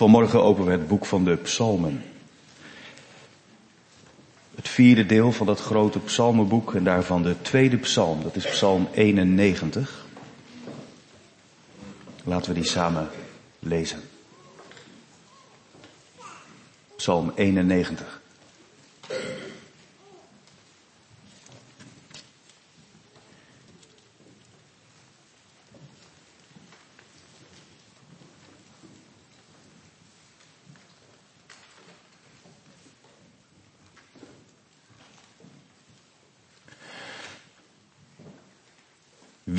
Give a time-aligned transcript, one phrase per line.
[0.00, 2.04] Vanmorgen openen we het boek van de psalmen.
[4.54, 8.88] Het vierde deel van dat grote psalmenboek en daarvan de tweede psalm, dat is psalm
[8.92, 10.06] 91.
[12.24, 13.08] Laten we die samen
[13.58, 14.00] lezen.
[16.96, 18.19] Psalm 91.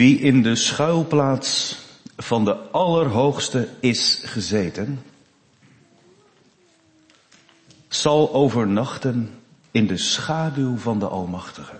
[0.02, 1.78] Wie in de schuilplaats
[2.18, 5.04] van de Allerhoogste is gezeten,
[7.88, 9.30] zal overnachten
[9.72, 11.80] in de schaduw van de Almachtige.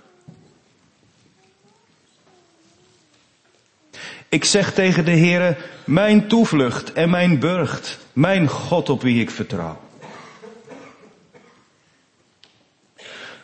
[4.28, 9.30] Ik zeg tegen de Heere, mijn toevlucht en mijn burcht, mijn God op wie ik
[9.30, 9.80] vertrouw.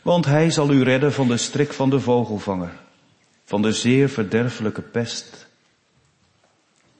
[0.02, 2.86] Want hij zal u redden van de strik van de vogelvanger
[3.48, 5.46] van de zeer verderfelijke pest.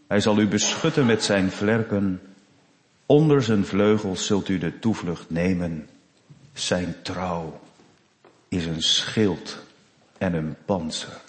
[0.07, 2.21] Hij zal u beschutten met zijn vlerken.
[3.07, 5.89] Onder zijn vleugels zult u de toevlucht nemen.
[6.53, 7.61] Zijn trouw
[8.49, 9.59] is een schild
[10.19, 11.21] en een panzer.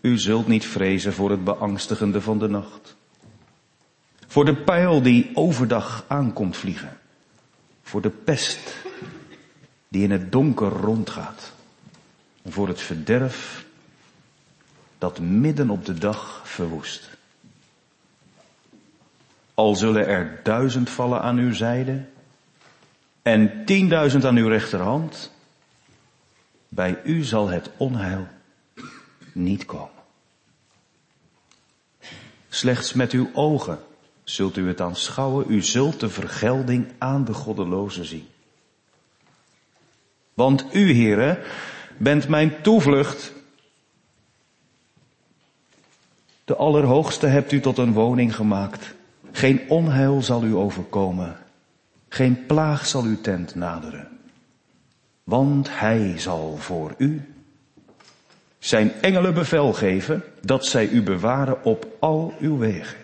[0.00, 2.96] U zult niet vrezen voor het beangstigende van de nacht.
[4.26, 6.98] Voor de pijl die overdag aankomt vliegen.
[7.82, 8.76] Voor de pest
[9.88, 11.58] die in het donker rondgaat
[12.46, 13.64] voor het verderf
[14.98, 17.08] dat midden op de dag verwoest.
[19.54, 22.04] Al zullen er duizend vallen aan uw zijde
[23.22, 25.32] en tienduizend aan uw rechterhand,
[26.68, 28.26] bij u zal het onheil
[29.32, 29.98] niet komen.
[32.48, 33.78] Slechts met uw ogen
[34.24, 38.28] zult u het aanschouwen, u zult de vergelding aan de goddelozen zien.
[40.34, 41.38] Want u, heren,
[42.00, 43.32] bent mijn toevlucht.
[46.44, 48.94] De Allerhoogste hebt u tot een woning gemaakt.
[49.32, 51.36] Geen onheil zal u overkomen.
[52.08, 54.08] Geen plaag zal uw tent naderen.
[55.24, 57.34] Want hij zal voor u
[58.58, 62.98] zijn engelen bevel geven dat zij u bewaren op al uw wegen.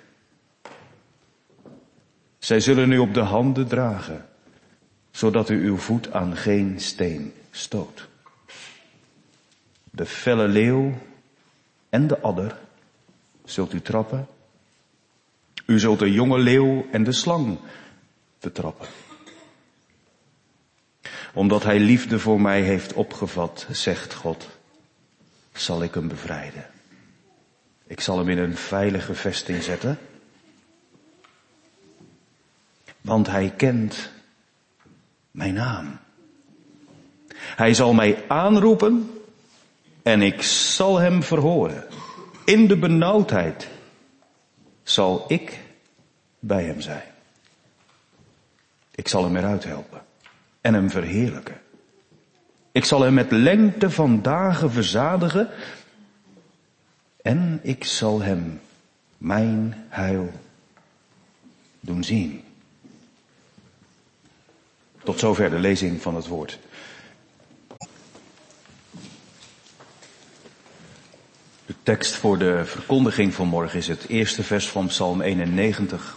[2.39, 4.27] Zij zullen u op de handen dragen,
[5.11, 8.09] zodat u uw voet aan geen steen stoot
[9.97, 10.99] de felle leeuw
[11.89, 12.59] en de adder
[13.45, 14.27] zult u trappen.
[15.67, 17.59] U zult de jonge leeuw en de slang
[18.39, 18.89] vertrappen.
[21.35, 24.49] Omdat hij liefde voor mij heeft opgevat, zegt God,
[25.53, 26.67] zal ik hem bevrijden.
[27.87, 29.99] Ik zal hem in een veilige vesting zetten.
[33.01, 34.11] Want hij kent
[35.31, 35.99] mijn naam.
[37.37, 39.11] Hij zal mij aanroepen
[40.07, 41.85] en ik zal hem verhoren.
[42.45, 43.69] In de benauwdheid
[44.83, 45.61] zal ik
[46.39, 47.03] bij hem zijn.
[48.95, 50.03] Ik zal hem eruit helpen
[50.61, 51.61] en hem verheerlijken.
[52.73, 55.49] Ik zal hem met lengte van dagen verzadigen
[57.23, 58.61] en ik zal hem
[59.19, 60.33] mijn heil
[61.81, 62.45] doen zien.
[65.03, 66.59] Tot zover de lezing van het woord.
[71.87, 76.17] Tekst voor de verkondiging van morgen is het eerste vers van Psalm 91.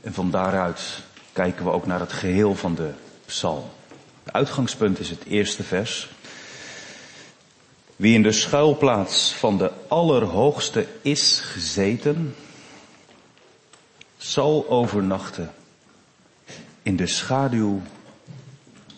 [0.00, 1.02] En van daaruit
[1.32, 2.90] kijken we ook naar het geheel van de
[3.26, 3.64] psalm.
[4.24, 6.10] Het uitgangspunt is het eerste vers.
[7.96, 12.34] Wie in de schuilplaats van de Allerhoogste is gezeten,
[14.16, 15.52] zal overnachten
[16.82, 17.80] in de schaduw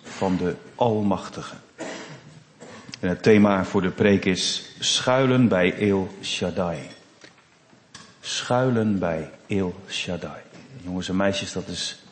[0.03, 1.55] van de Almachtige.
[3.03, 6.91] En het thema voor de preek is schuilen bij El Shaddai.
[8.21, 10.41] Schuilen bij El Shaddai.
[10.83, 12.03] Jongens en meisjes, dat is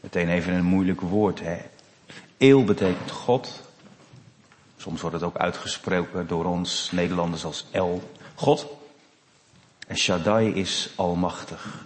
[0.00, 1.40] meteen even een moeilijk woord.
[1.40, 1.58] Hè?
[2.36, 3.62] El betekent God.
[4.76, 8.66] Soms wordt het ook uitgesproken door ons Nederlanders als El, God.
[9.86, 11.84] En Shaddai is almachtig.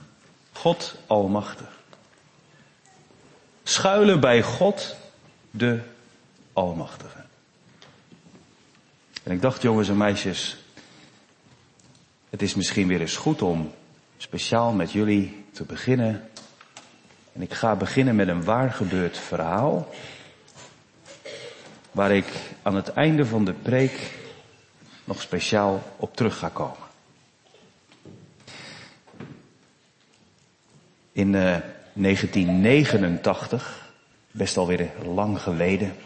[0.53, 1.71] God almachtig.
[3.63, 4.97] Schuilen bij God,
[5.51, 5.81] de
[6.53, 7.26] Almachtige.
[9.27, 10.57] En ik dacht, jongens en meisjes,
[12.31, 13.73] het is misschien weer eens goed om
[14.17, 16.29] speciaal met jullie te beginnen.
[17.33, 19.89] En ik ga beginnen met een waar gebeurd verhaal.
[21.91, 22.27] Waar ik
[22.63, 24.15] aan het einde van de preek
[25.05, 26.87] nog speciaal op terug ga komen.
[31.13, 33.93] In 1989,
[34.31, 35.97] best alweer lang geleden,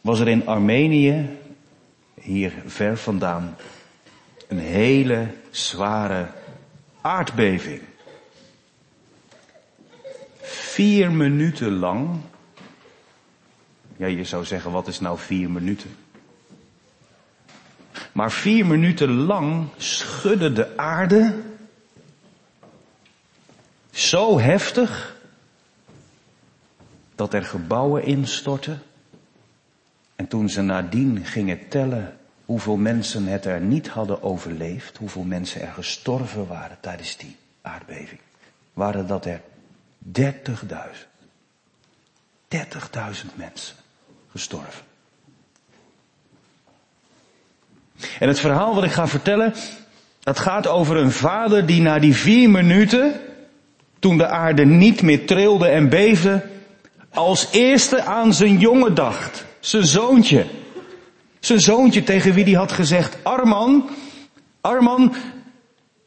[0.00, 1.37] was er in Armenië,
[2.28, 3.56] hier ver vandaan,
[4.48, 6.28] een hele zware
[7.00, 7.82] aardbeving.
[10.40, 12.20] Vier minuten lang.
[13.96, 15.96] Ja, je zou zeggen, wat is nou vier minuten?
[18.12, 21.42] Maar vier minuten lang schudde de aarde
[23.90, 25.16] zo heftig
[27.14, 28.82] dat er gebouwen instortten.
[30.16, 32.17] En toen ze nadien gingen tellen
[32.48, 38.20] hoeveel mensen het er niet hadden overleefd, hoeveel mensen er gestorven waren tijdens die aardbeving,
[38.72, 39.40] waren dat er
[40.20, 40.22] 30.000.
[42.54, 42.58] 30.000
[43.34, 43.76] mensen
[44.30, 44.82] gestorven.
[48.18, 49.54] En het verhaal wat ik ga vertellen,
[50.20, 53.20] dat gaat over een vader die na die vier minuten,
[53.98, 56.46] toen de aarde niet meer trilde en beefde,
[57.10, 59.44] als eerste aan zijn jongen dacht.
[59.60, 60.57] Zijn zoontje.
[61.48, 63.88] Zijn zoontje tegen wie hij had gezegd, Arman,
[64.60, 65.14] Arman,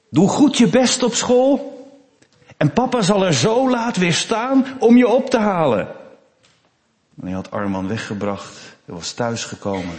[0.10, 1.80] doe goed je best op school.
[2.58, 5.88] En papa zal er zo laat weer staan om je op te halen.
[7.16, 8.58] En hij had Arman weggebracht.
[8.86, 9.96] Hij was thuisgekomen.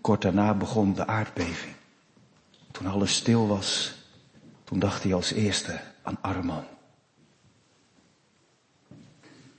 [0.00, 1.74] Kort daarna begon de aardbeving.
[2.70, 3.94] Toen alles stil was,
[4.64, 6.64] toen dacht hij als eerste aan Arman.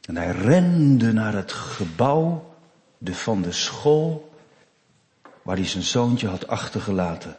[0.02, 2.56] En hij rende naar het gebouw
[2.98, 4.32] de, van de school
[5.42, 7.38] waar hij zijn zoontje had achtergelaten.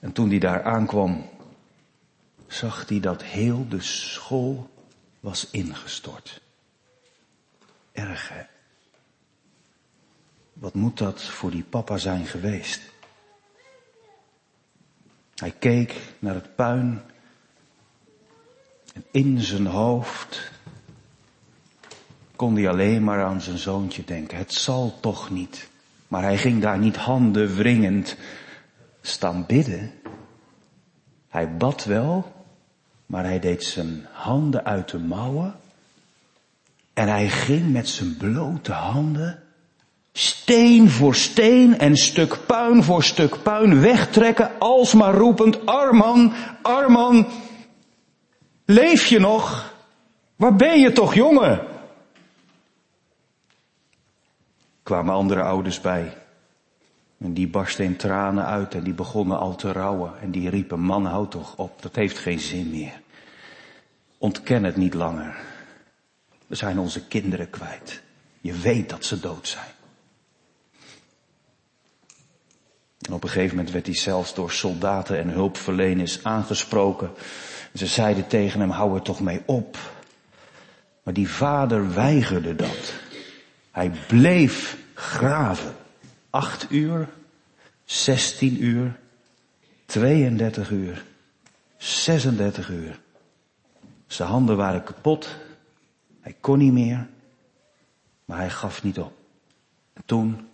[0.00, 1.28] En toen hij daar aankwam,
[2.46, 4.70] zag hij dat heel de school
[5.20, 6.40] was ingestort.
[7.92, 8.42] Erg hè?
[10.52, 12.82] Wat moet dat voor die papa zijn geweest?
[15.34, 17.02] Hij keek naar het puin
[18.94, 20.51] en in zijn hoofd
[22.42, 24.38] kon hij alleen maar aan zijn zoontje denken.
[24.38, 25.68] Het zal toch niet.
[26.08, 28.16] Maar hij ging daar niet handen wringend
[29.00, 29.92] staan bidden.
[31.28, 32.32] Hij bad wel,
[33.06, 35.54] maar hij deed zijn handen uit de mouwen.
[36.92, 39.42] En hij ging met zijn blote handen
[40.12, 47.26] steen voor steen en stuk puin voor stuk puin wegtrekken, alsmaar roepend, Arman, Arman,
[48.64, 49.74] leef je nog?
[50.36, 51.70] Waar ben je toch, jongen?
[54.82, 56.16] Kwamen andere ouders bij.
[57.18, 60.20] En die barsten in tranen uit en die begonnen al te rouwen.
[60.20, 63.00] En die riepen, man houd toch op, dat heeft geen zin meer.
[64.18, 65.36] Ontken het niet langer.
[66.46, 68.02] We zijn onze kinderen kwijt.
[68.40, 69.70] Je weet dat ze dood zijn.
[73.00, 77.10] En op een gegeven moment werd hij zelfs door soldaten en hulpverleners aangesproken.
[77.74, 79.78] Ze zeiden tegen hem, hou er toch mee op.
[81.02, 82.94] Maar die vader weigerde dat.
[83.72, 85.74] Hij bleef graven.
[86.30, 87.08] Acht uur,
[87.84, 88.98] zestien uur,
[89.86, 91.04] 32 uur,
[91.76, 93.00] 36 uur.
[94.06, 95.36] Zijn handen waren kapot.
[96.20, 97.08] Hij kon niet meer.
[98.24, 99.12] Maar hij gaf niet op.
[99.92, 100.48] En toen,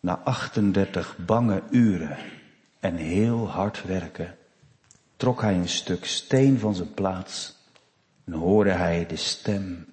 [0.00, 2.18] na 38 bange uren
[2.80, 4.36] en heel hard werken,
[5.16, 7.56] trok hij een stuk steen van zijn plaats
[8.24, 9.86] en hoorde hij de stem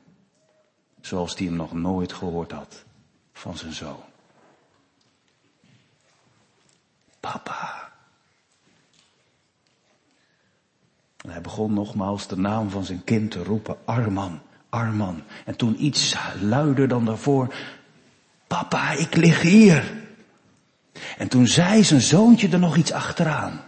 [1.05, 2.83] zoals hij hem nog nooit gehoord had
[3.33, 4.03] van zijn zoon.
[7.19, 7.91] Papa.
[11.17, 15.23] En hij begon nogmaals de naam van zijn kind te roepen, Arman, Arman.
[15.45, 17.55] En toen iets luider dan daarvoor,
[18.47, 20.01] papa, ik lig hier.
[21.17, 23.61] En toen zei zijn zoontje er nog iets achteraan.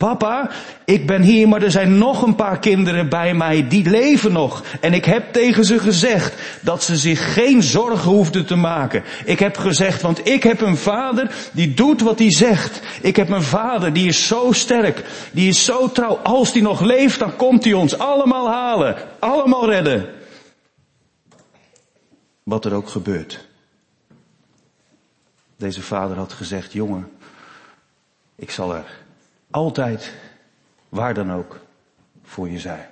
[0.00, 0.50] Papa,
[0.84, 4.64] ik ben hier, maar er zijn nog een paar kinderen bij mij, die leven nog.
[4.80, 9.04] En ik heb tegen ze gezegd dat ze zich geen zorgen hoefden te maken.
[9.24, 12.80] Ik heb gezegd, want ik heb een vader die doet wat hij zegt.
[13.02, 16.16] Ik heb een vader die is zo sterk, die is zo trouw.
[16.16, 20.08] Als die nog leeft, dan komt hij ons allemaal halen, allemaal redden.
[22.42, 23.48] Wat er ook gebeurt.
[25.56, 27.10] Deze vader had gezegd, jongen,
[28.36, 29.08] ik zal er
[29.50, 30.12] altijd,
[30.88, 31.60] waar dan ook,
[32.22, 32.88] voor je zijn.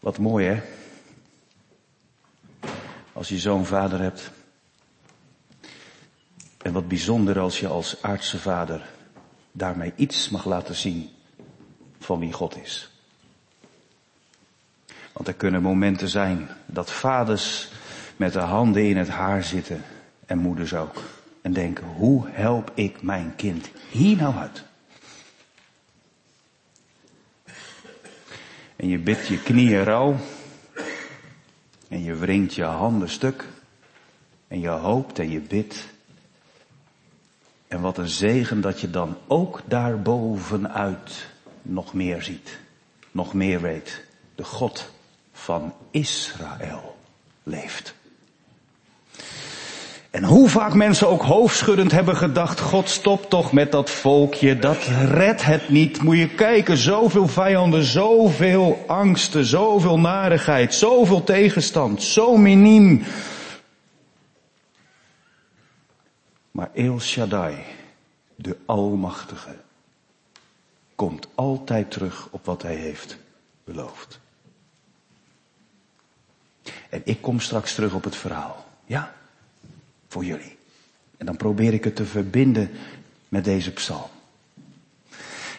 [0.00, 0.62] Wat mooi hè?
[3.12, 4.30] Als je zo'n vader hebt.
[6.62, 8.88] En wat bijzonder als je als aardse vader
[9.52, 11.10] daarmee iets mag laten zien
[11.98, 12.90] van wie God is.
[15.12, 17.68] Want er kunnen momenten zijn dat vaders
[18.16, 19.84] met de handen in het haar zitten
[20.26, 21.02] en moeders ook.
[21.42, 24.64] En denken, hoe help ik mijn kind hier nou uit?
[28.76, 30.16] En je bidt je knieën rauw.
[31.88, 33.44] En je wringt je handen stuk.
[34.48, 35.86] En je hoopt en je bidt.
[37.68, 41.26] En wat een zegen dat je dan ook daarbovenuit
[41.62, 42.58] nog meer ziet.
[43.10, 44.04] Nog meer weet.
[44.34, 44.90] De God
[45.32, 46.96] van Israël
[47.42, 47.94] leeft.
[50.16, 54.78] En hoe vaak mensen ook hoofdschuddend hebben gedacht, God stop toch met dat volkje, dat
[55.04, 56.02] redt het niet.
[56.02, 63.04] Moet je kijken, zoveel vijanden, zoveel angsten, zoveel narigheid, zoveel tegenstand, zo miniem.
[66.50, 67.56] Maar El Shaddai,
[68.34, 69.56] de Almachtige,
[70.94, 73.18] komt altijd terug op wat hij heeft
[73.64, 74.20] beloofd.
[76.88, 78.64] En ik kom straks terug op het verhaal.
[78.86, 79.14] Ja,
[81.16, 82.70] En dan probeer ik het te verbinden
[83.28, 84.10] met deze psalm.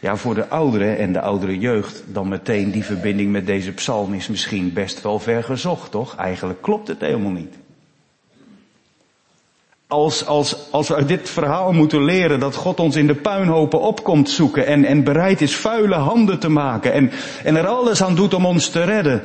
[0.01, 4.13] Ja, voor de ouderen en de oudere jeugd dan meteen die verbinding met deze psalm
[4.13, 6.15] is misschien best wel ver gezocht, toch?
[6.15, 7.55] Eigenlijk klopt het helemaal niet.
[9.87, 13.79] Als, als, als we uit dit verhaal moeten leren dat God ons in de puinhopen
[13.79, 17.11] opkomt zoeken en, en bereid is vuile handen te maken en,
[17.43, 19.23] en er alles aan doet om ons te redden,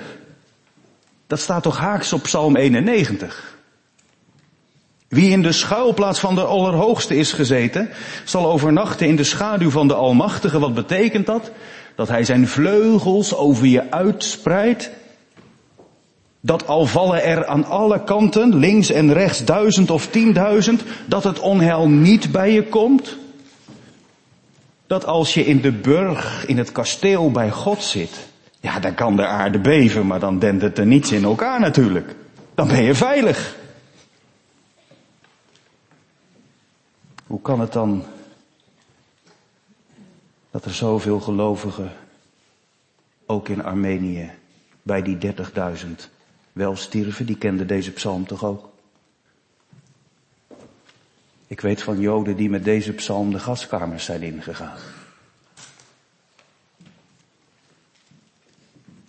[1.26, 3.51] dat staat toch haaks op Psalm 91.
[5.12, 7.88] Wie in de schuilplaats van de Allerhoogste is gezeten,
[8.24, 10.58] zal overnachten in de schaduw van de Almachtige.
[10.58, 11.50] Wat betekent dat?
[11.94, 14.90] Dat hij zijn vleugels over je uitspreidt.
[16.40, 21.40] Dat al vallen er aan alle kanten, links en rechts, duizend of tienduizend, dat het
[21.40, 23.16] onheil niet bij je komt.
[24.86, 28.28] Dat als je in de burg, in het kasteel bij God zit,
[28.60, 32.14] ja, dan kan de aarde beven, maar dan dendt het er niets in elkaar natuurlijk.
[32.54, 33.60] Dan ben je veilig.
[37.42, 38.04] Hoe kan het dan
[40.50, 41.92] dat er zoveel gelovigen,
[43.26, 44.30] ook in Armenië,
[44.82, 45.86] bij die 30.000
[46.52, 47.26] wel stierven?
[47.26, 48.68] Die kenden deze psalm toch ook?
[51.46, 54.78] Ik weet van Joden die met deze psalm de gaskamers zijn ingegaan.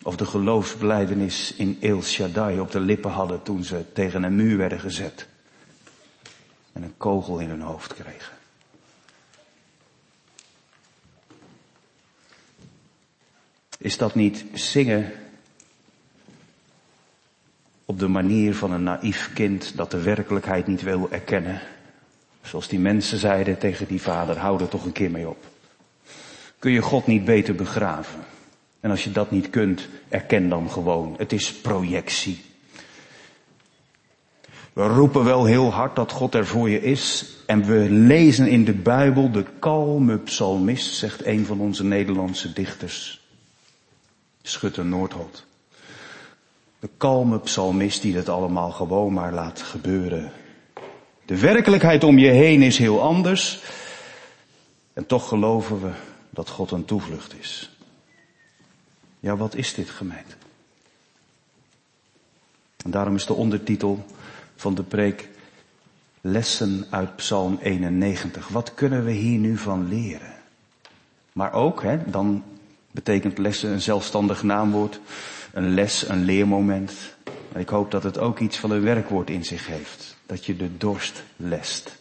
[0.04, 4.58] Of de geloofsbelijdenis in El Shaddai op de lippen hadden toen ze tegen een muur
[4.58, 5.32] werden gezet
[6.74, 8.36] en een kogel in hun hoofd kregen.
[13.77, 15.12] Is dat niet zingen
[17.86, 21.62] op de manier van een naïef kind dat de werkelijkheid niet wil erkennen?
[22.42, 25.46] Zoals die mensen zeiden tegen die vader, hou er toch een keer mee op.
[26.60, 28.20] Kun je God niet beter begraven?
[28.80, 31.15] En als je dat niet kunt, erken dan gewoon.
[31.18, 32.52] Het is projectie.
[34.74, 37.25] We roepen wel heel hard dat God er voor je is.
[37.46, 43.22] En we lezen in de Bijbel de kalme psalmist, zegt een van onze Nederlandse dichters.
[44.42, 45.46] Schutter Noordholt.
[46.80, 50.32] De kalme psalmist die het allemaal gewoon maar laat gebeuren.
[51.25, 53.62] De werkelijkheid om je heen is heel anders.
[54.94, 55.92] En toch geloven we
[56.30, 57.77] dat God een toevlucht is.
[59.20, 60.36] Ja, wat is dit gemeente?
[62.84, 64.06] En daarom is de ondertitel
[64.55, 65.29] van de preek
[66.22, 68.48] lessen uit Psalm 91.
[68.48, 70.33] Wat kunnen we hier nu van leren?
[71.33, 72.43] Maar ook, hè, dan
[72.91, 75.00] betekent lessen een zelfstandig naamwoord,
[75.53, 76.93] een les, een leermoment.
[77.55, 80.17] Ik hoop dat het ook iets van een werkwoord in zich heeft.
[80.25, 81.98] Dat je de dorst lest.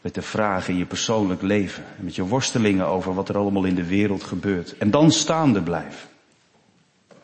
[0.00, 1.84] Met de vragen in je persoonlijk leven.
[1.96, 4.76] Met je worstelingen over wat er allemaal in de wereld gebeurt.
[4.76, 6.08] En dan staande blijven.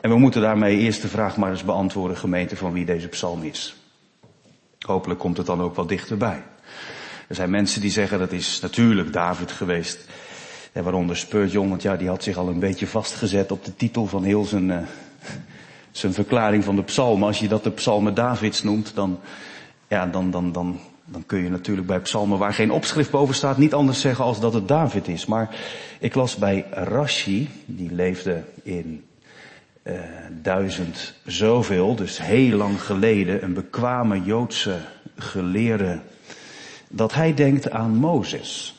[0.01, 3.43] En we moeten daarmee eerst de vraag maar eens beantwoorden, gemeente, van wie deze psalm
[3.43, 3.82] is.
[4.87, 6.43] Hopelijk komt het dan ook wel dichterbij.
[7.29, 10.09] Er zijn mensen die zeggen dat is natuurlijk David geweest.
[10.73, 14.07] En waaronder Spurgeon, want ja, die had zich al een beetje vastgezet op de titel
[14.07, 14.79] van heel zijn, uh,
[15.91, 17.27] zijn verklaring van de psalmen.
[17.27, 19.21] Als je dat de psalmen Davids noemt, dan,
[19.89, 23.59] ja, dan, dan, dan, dan kun je natuurlijk bij psalmen waar geen opschrift boven staat
[23.59, 25.27] niet anders zeggen als dat het David is.
[25.27, 25.57] Maar
[25.99, 29.05] ik las bij Rashi, die leefde in
[29.83, 34.79] uh, duizend zoveel, dus heel lang geleden, een bekwame Joodse
[35.17, 36.01] geleerde,
[36.89, 38.75] dat hij denkt aan Mozes.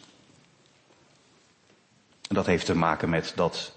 [2.21, 3.71] Dat heeft te maken met dat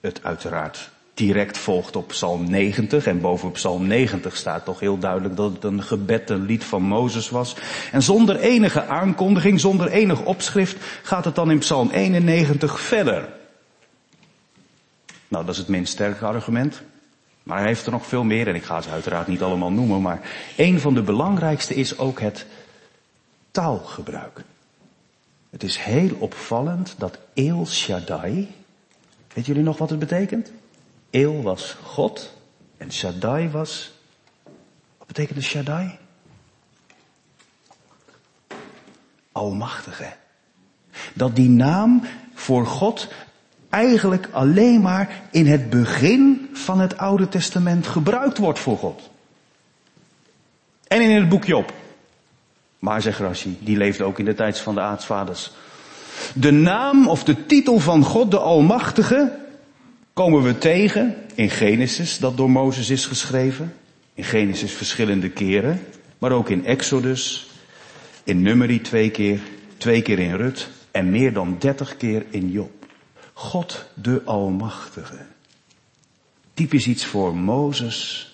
[0.00, 3.06] het uiteraard direct volgt op Psalm 90.
[3.06, 6.82] En boven Psalm 90 staat toch heel duidelijk dat het een gebed, een lied van
[6.82, 7.56] Mozes was.
[7.92, 13.28] En zonder enige aankondiging, zonder enig opschrift, gaat het dan in Psalm 91 verder.
[15.28, 16.82] Nou, dat is het minst sterke argument.
[17.42, 20.02] Maar hij heeft er nog veel meer en ik ga ze uiteraard niet allemaal noemen.
[20.02, 20.20] Maar
[20.56, 22.46] een van de belangrijkste is ook het
[23.50, 24.44] taalgebruik.
[25.50, 28.54] Het is heel opvallend dat El Shaddai,
[29.34, 30.52] weet jullie nog wat het betekent?
[31.10, 32.36] El was God
[32.76, 33.92] en Shaddai was,
[34.98, 35.98] wat betekende Shaddai?
[39.32, 40.12] Almachtige.
[41.14, 42.02] Dat die naam
[42.34, 43.08] voor God
[43.74, 49.10] eigenlijk alleen maar in het begin van het Oude Testament gebruikt wordt voor God.
[50.88, 51.72] En in het boek Job.
[52.78, 55.50] Maar zegt Rashi, die leefde ook in de tijd van de aartsvaders.
[56.34, 59.38] De naam of de titel van God, de Almachtige,
[60.12, 63.74] komen we tegen in Genesis, dat door Mozes is geschreven.
[64.14, 65.86] In Genesis verschillende keren,
[66.18, 67.50] maar ook in Exodus,
[68.24, 69.40] in Numeri twee keer,
[69.76, 72.83] twee keer in Rut en meer dan dertig keer in Job.
[73.34, 75.18] God de Almachtige.
[76.54, 78.28] Typisch iets voor Mozes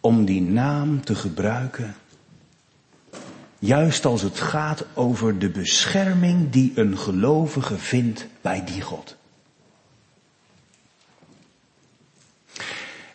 [0.00, 1.94] om die naam te gebruiken.
[3.58, 9.16] Juist als het gaat over de bescherming die een gelovige vindt bij die God.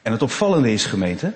[0.02, 1.34] En het opvallende is gemeente,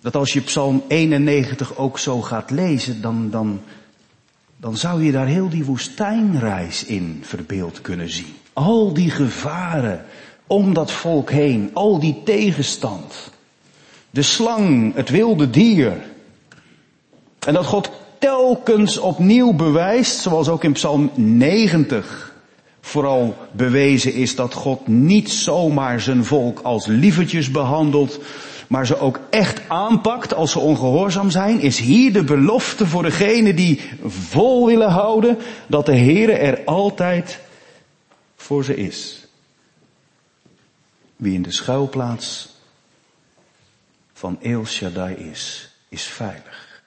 [0.00, 3.62] dat als je Psalm 91 ook zo gaat lezen, dan, dan,
[4.60, 8.34] dan zou je daar heel die woestijnreis in verbeeld kunnen zien.
[8.52, 10.04] Al die gevaren
[10.46, 13.30] om dat volk heen, al die tegenstand.
[14.10, 15.92] De slang, het wilde dier.
[17.38, 22.34] En dat God telkens opnieuw bewijst, zoals ook in Psalm 90
[22.80, 28.20] vooral bewezen is dat God niet zomaar zijn volk als lievertjes behandelt,
[28.70, 33.56] maar ze ook echt aanpakt als ze ongehoorzaam zijn, is hier de belofte voor degenen
[33.56, 37.38] die vol willen houden dat de Heere er altijd
[38.36, 39.26] voor ze is.
[41.16, 42.56] Wie in de schuilplaats
[44.12, 46.82] van El Shaddai is, is veilig.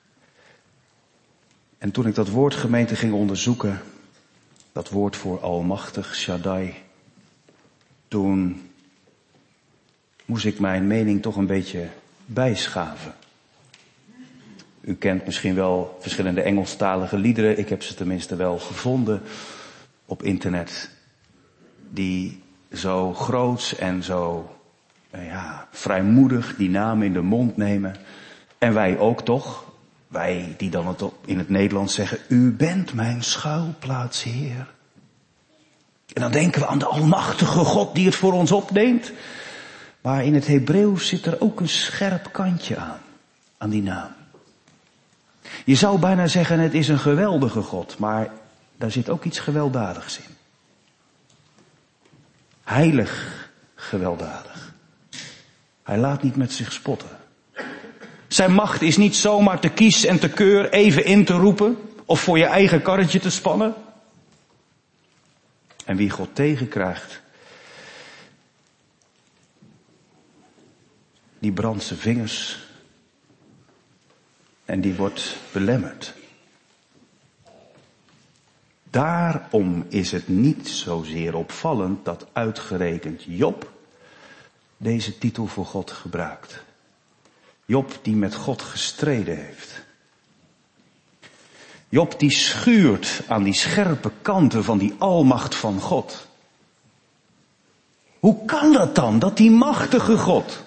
[1.77, 3.81] En toen ik dat woord gemeente ging onderzoeken,
[4.71, 6.73] dat woord voor Almachtig Shaddai,
[8.07, 8.62] toen
[10.25, 11.87] moest ik mijn mening toch een beetje
[12.25, 13.13] bijschaven.
[14.81, 19.21] U kent misschien wel verschillende Engelstalige liederen, ik heb ze tenminste wel gevonden
[20.05, 20.89] op internet,
[21.89, 22.41] die
[22.73, 24.55] zo groots en zo
[25.11, 27.95] nou ja, vrijmoedig die naam in de mond nemen.
[28.57, 29.71] En wij ook toch,
[30.07, 34.67] wij die dan het in het Nederlands zeggen, u bent mijn schuilplaats, Heer.
[36.13, 39.11] En dan denken we aan de almachtige God die het voor ons opneemt.
[40.03, 43.01] Maar in het Hebreeuws zit er ook een scherp kantje aan,
[43.57, 44.11] aan die naam.
[45.65, 48.31] Je zou bijna zeggen het is een geweldige God, maar
[48.77, 50.35] daar zit ook iets gewelddadigs in.
[52.63, 54.73] Heilig gewelddadig.
[55.83, 57.17] Hij laat niet met zich spotten.
[58.27, 62.21] Zijn macht is niet zomaar te kies en te keur even in te roepen of
[62.21, 63.73] voor je eigen karretje te spannen.
[65.85, 67.22] En wie God tegenkrijgt,
[71.43, 72.59] die brandt zijn vingers
[74.65, 76.13] en die wordt belemmerd.
[78.89, 83.71] Daarom is het niet zozeer opvallend dat uitgerekend Job
[84.77, 86.63] deze titel voor God gebruikt.
[87.65, 89.81] Job die met God gestreden heeft.
[91.89, 96.27] Job die schuurt aan die scherpe kanten van die almacht van God.
[98.19, 100.62] Hoe kan dat dan, dat die machtige God,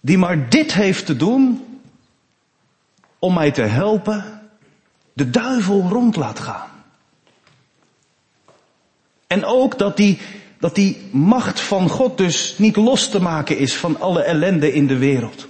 [0.00, 1.66] die maar dit heeft te doen
[3.18, 4.50] om mij te helpen,
[5.12, 6.70] de duivel rond laat gaan?
[9.26, 10.18] En ook dat die
[10.58, 14.86] dat die macht van God dus niet los te maken is van alle ellende in
[14.86, 15.48] de wereld.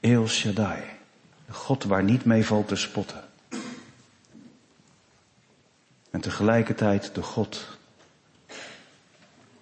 [0.00, 0.82] El Shaddai,
[1.46, 3.24] de God waar niet mee valt te spotten.
[6.10, 7.78] En tegelijkertijd de God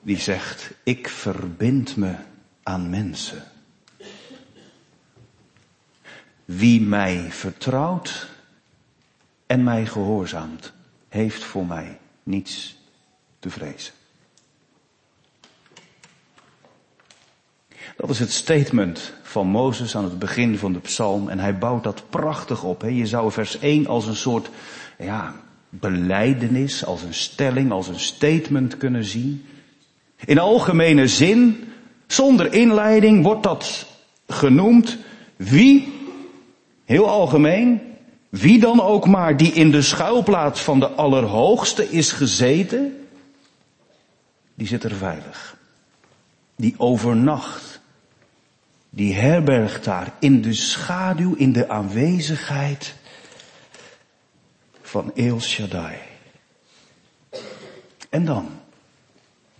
[0.03, 2.15] die zegt, ik verbind me
[2.63, 3.43] aan mensen.
[6.45, 8.29] Wie mij vertrouwt
[9.47, 10.73] en mij gehoorzaamt,
[11.09, 12.77] heeft voor mij niets
[13.39, 13.93] te vrezen.
[17.97, 21.85] Dat is het statement van Mozes aan het begin van de psalm en hij bouwt
[21.85, 22.83] dat prachtig op.
[22.83, 24.51] Je zou vers 1 als een soort
[24.99, 25.35] ja,
[25.69, 29.47] beleidenis, als een stelling, als een statement kunnen zien.
[30.25, 31.73] In algemene zin,
[32.07, 33.87] zonder inleiding, wordt dat
[34.27, 34.97] genoemd
[35.37, 35.93] wie,
[36.85, 37.81] heel algemeen,
[38.29, 43.09] wie dan ook maar die in de schuilplaats van de Allerhoogste is gezeten,
[44.55, 45.57] die zit er veilig.
[46.57, 47.79] Die overnacht
[48.91, 52.95] die herbergt daar in de schaduw, in de aanwezigheid
[54.83, 55.99] van El Shaddai.
[58.09, 58.58] En dan,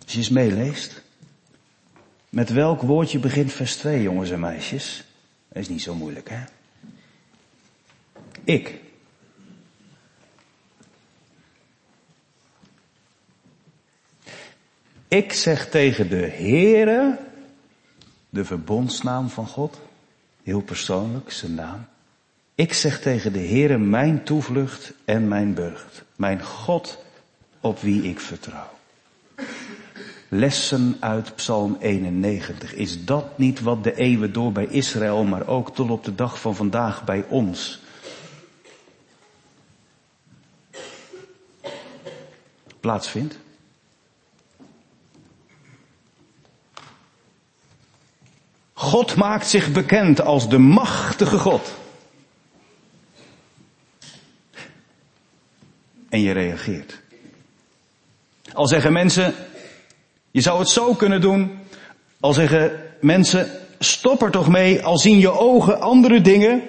[0.09, 1.03] als je eens meeleest,
[2.29, 5.05] met welk woordje begint vers 2, jongens en meisjes?
[5.49, 6.45] Dat is niet zo moeilijk, hè?
[8.45, 8.75] Ik.
[15.09, 17.19] Ik zeg tegen de Heere,
[18.29, 19.81] de verbondsnaam van God,
[20.43, 21.87] heel persoonlijk, zijn naam.
[22.55, 27.05] Ik zeg tegen de Heere mijn toevlucht en mijn burcht, mijn God
[27.61, 28.78] op wie ik vertrouw.
[30.29, 32.75] Lessen uit Psalm 91.
[32.75, 36.41] Is dat niet wat de eeuwen door bij Israël, maar ook tot op de dag
[36.41, 37.81] van vandaag bij ons
[42.81, 43.39] plaatsvindt?
[48.73, 51.75] God maakt zich bekend als de machtige God.
[56.09, 57.01] En je reageert.
[58.53, 59.35] Al zeggen mensen,
[60.31, 61.59] je zou het zo kunnen doen.
[62.21, 66.63] Al zeggen mensen, stop er toch mee, al zien je ogen andere dingen.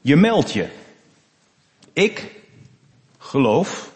[0.00, 0.68] Je meldt je.
[1.92, 2.30] Ik
[3.18, 3.92] geloof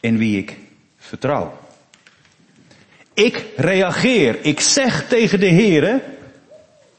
[0.00, 0.58] in wie ik
[0.96, 1.58] vertrouw.
[3.14, 4.44] Ik reageer.
[4.44, 6.02] Ik zeg tegen de Heere,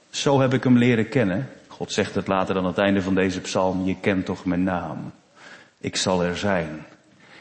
[0.10, 1.50] zo heb ik hem leren kennen.
[1.68, 5.12] God zegt het later aan het einde van deze psalm, je kent toch mijn naam.
[5.80, 6.86] Ik zal er zijn.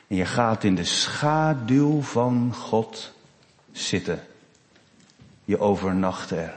[0.09, 3.13] En je gaat in de schaduw van God
[3.81, 4.27] zitten.
[5.45, 6.55] Je overnacht er.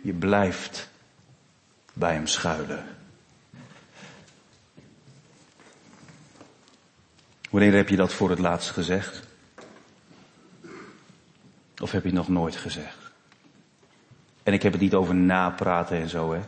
[0.00, 0.88] Je blijft
[1.92, 2.84] bij hem schuilen.
[7.50, 9.22] Wanneer heb je dat voor het laatst gezegd?
[11.82, 12.98] Of heb je het nog nooit gezegd?
[14.42, 16.40] En ik heb het niet over napraten en zo, hè.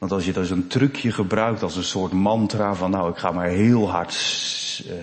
[0.00, 3.30] Want als je dus een trucje gebruikt als een soort mantra van nou ik ga
[3.30, 4.14] maar heel hard
[4.86, 4.94] uh,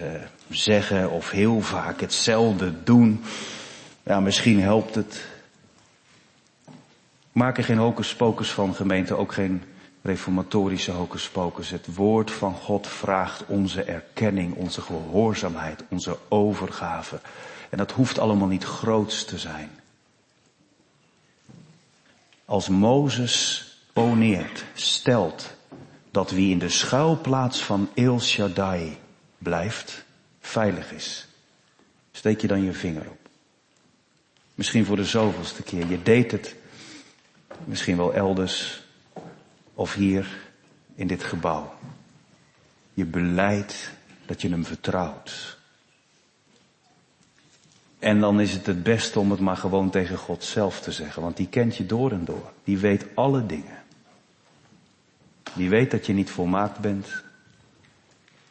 [0.49, 3.23] zeggen of heel vaak hetzelfde doen.
[4.03, 5.25] Ja, misschien helpt het.
[7.31, 9.63] Maak er geen hocus van gemeente, ook geen
[10.01, 11.31] reformatorische hocus
[11.69, 17.19] Het woord van God vraagt onze erkenning, onze gehoorzaamheid, onze overgave.
[17.69, 19.69] En dat hoeft allemaal niet groots te zijn.
[22.45, 23.66] Als Mozes
[23.97, 25.53] poneert, stelt
[26.11, 28.97] dat wie in de schuilplaats van El Shaddai
[29.37, 30.05] blijft,
[30.39, 31.27] veilig is.
[32.11, 33.29] Steek je dan je vinger op.
[34.55, 35.87] Misschien voor de zoveelste keer.
[35.87, 36.55] Je deed het
[37.63, 38.83] misschien wel elders
[39.73, 40.27] of hier
[40.95, 41.73] in dit gebouw.
[42.93, 43.91] Je beleidt
[44.25, 45.57] dat je hem vertrouwt.
[47.99, 51.21] En dan is het het beste om het maar gewoon tegen God zelf te zeggen,
[51.21, 52.51] want die kent je door en door.
[52.63, 53.85] Die weet alle dingen.
[55.57, 57.23] Die weet dat je niet volmaakt bent.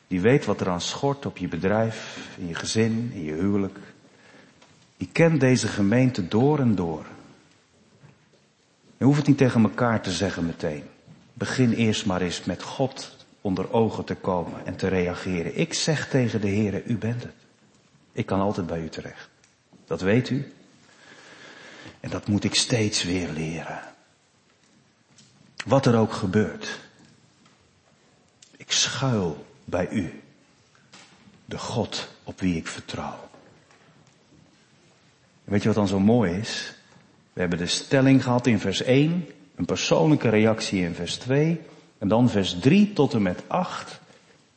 [0.07, 3.79] Die weet wat er aan schort op je bedrijf, in je gezin, in je huwelijk.
[4.97, 7.07] Die kent deze gemeente door en door.
[8.97, 10.83] Je hoeft het niet tegen elkaar te zeggen meteen.
[11.33, 15.59] Begin eerst maar eens met God onder ogen te komen en te reageren.
[15.59, 17.35] Ik zeg tegen de Heer, u bent het.
[18.13, 19.29] Ik kan altijd bij u terecht.
[19.85, 20.53] Dat weet u.
[22.01, 23.81] En dat moet ik steeds weer leren.
[25.65, 26.79] Wat er ook gebeurt.
[28.67, 30.21] Ik schuil bij u.
[31.45, 33.29] De God op wie ik vertrouw.
[35.45, 36.75] weet je wat dan zo mooi is?
[37.33, 41.61] We hebben de stelling gehad in vers 1, een persoonlijke reactie in vers 2,
[41.99, 44.01] en dan vers 3 tot en met 8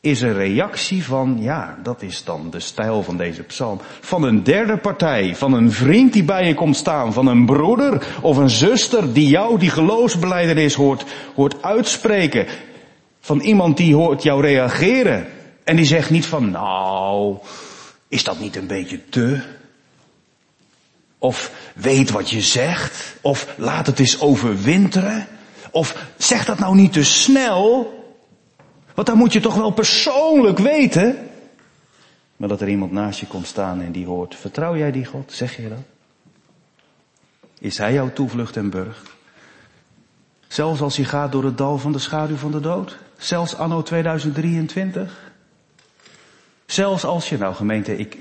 [0.00, 4.42] is een reactie van, ja, dat is dan de stijl van deze psalm, van een
[4.42, 8.50] derde partij, van een vriend die bij je komt staan, van een broeder of een
[8.50, 12.46] zuster die jou die geloofsbeleidenis hoort, hoort uitspreken,
[13.20, 15.26] van iemand die hoort jou reageren
[15.64, 17.36] en die zegt niet van, nou,
[18.08, 19.40] is dat niet een beetje te?
[21.18, 25.26] Of weet wat je zegt, of laat het eens overwinteren,
[25.70, 27.98] of zeg dat nou niet te snel,
[28.94, 31.28] want dan moet je toch wel persoonlijk weten.
[32.36, 35.32] Maar dat er iemand naast je komt staan en die hoort, vertrouw jij die God?
[35.32, 35.78] Zeg je dat?
[37.58, 39.02] Is hij jouw toevlucht en burg?
[40.48, 42.98] Zelfs als je gaat door het dal van de schaduw van de dood?
[43.20, 45.32] Zelfs anno 2023?
[46.66, 48.16] Zelfs als je, nou gemeente, ik,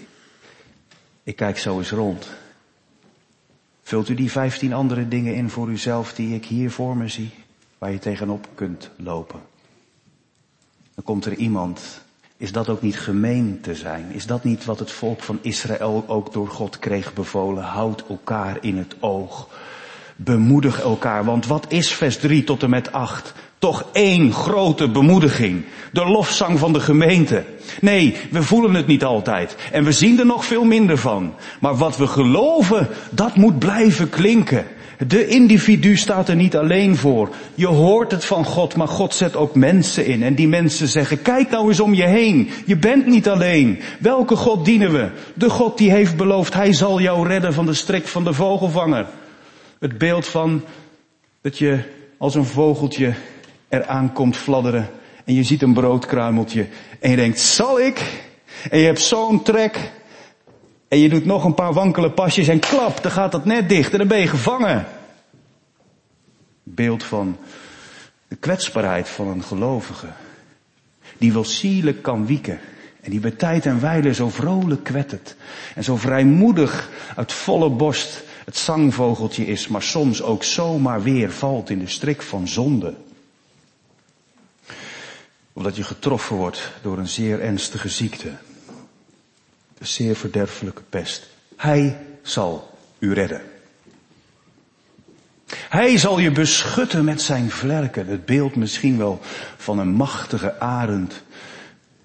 [1.23, 2.29] ik kijk zo eens rond.
[3.83, 7.31] Vult u die vijftien andere dingen in voor uzelf die ik hier voor me zie,
[7.77, 9.39] waar je tegenop kunt lopen.
[10.95, 12.01] Dan komt er iemand
[12.37, 14.11] Is dat ook niet gemeen te zijn?
[14.11, 17.63] Is dat niet wat het volk van Israël ook door God kreeg bevolen?
[17.63, 19.47] Houd elkaar in het oog.
[20.15, 23.33] Bemoedig elkaar, want wat is vers 3 tot en met 8?
[23.59, 25.65] Toch één grote bemoediging.
[25.91, 27.43] De lofzang van de gemeente.
[27.81, 29.55] Nee, we voelen het niet altijd.
[29.71, 31.33] En we zien er nog veel minder van.
[31.59, 34.65] Maar wat we geloven, dat moet blijven klinken.
[35.07, 37.29] De individu staat er niet alleen voor.
[37.55, 40.23] Je hoort het van God, maar God zet ook mensen in.
[40.23, 42.49] En die mensen zeggen, kijk nou eens om je heen.
[42.65, 43.79] Je bent niet alleen.
[43.99, 45.09] Welke God dienen we?
[45.33, 49.05] De God die heeft beloofd, hij zal jou redden van de strik van de vogelvanger.
[49.79, 50.63] Het beeld van
[51.41, 51.79] dat je
[52.17, 53.13] als een vogeltje
[53.69, 54.89] eraan komt fladderen.
[55.25, 56.67] En je ziet een broodkruimeltje.
[56.99, 58.23] En je denkt, zal ik?
[58.69, 59.91] En je hebt zo'n trek.
[60.87, 63.91] En je doet nog een paar wankele pasjes en klap, dan gaat dat net dicht
[63.91, 64.85] en dan ben je gevangen.
[66.63, 67.37] Beeld van
[68.27, 70.07] de kwetsbaarheid van een gelovige.
[71.17, 72.59] Die wel sierlijk kan wieken.
[73.01, 75.35] En die bij tijd en wijle zo vrolijk kwettert.
[75.75, 81.69] En zo vrijmoedig uit volle borst het zangvogeltje is, maar soms ook zomaar weer valt
[81.69, 82.93] in de strik van zonde.
[85.53, 88.31] Omdat je getroffen wordt door een zeer ernstige ziekte
[89.79, 91.27] de zeer verderfelijke pest.
[91.55, 93.41] Hij zal u redden.
[95.49, 98.07] Hij zal je beschutten met zijn vlerken.
[98.07, 99.19] Het beeld misschien wel
[99.57, 101.23] van een machtige arend.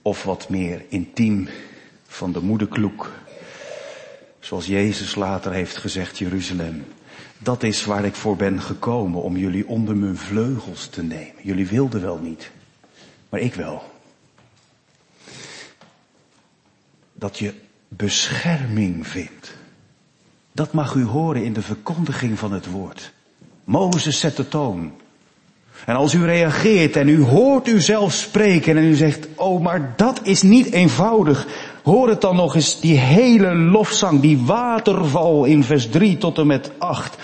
[0.02, 1.48] Of wat meer intiem
[2.07, 3.11] van de moederkloek.
[4.40, 6.85] Zoals Jezus later heeft gezegd, Jeruzalem.
[7.38, 11.42] Dat is waar ik voor ben gekomen, om jullie onder mijn vleugels te nemen.
[11.42, 12.50] Jullie wilden wel niet,
[13.35, 13.83] maar ik wel.
[17.12, 17.55] Dat je
[17.88, 19.55] bescherming vindt.
[20.53, 23.12] Dat mag u horen in de verkondiging van het woord.
[23.64, 24.92] Mozes zet de toon.
[25.87, 29.92] En als u reageert en u hoort u zelf spreken en u zegt, oh maar
[29.97, 31.47] dat is niet eenvoudig.
[31.83, 36.47] Hoor het dan nog eens, die hele lofzang, die waterval in vers 3 tot en
[36.47, 37.16] met 8